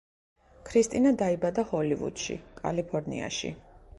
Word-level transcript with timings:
ქრისტინა 0.69 1.11
დაიბადა 1.19 1.67
ჰოლივუდში, 1.73 2.39
კალიფორნიაში. 2.63 3.55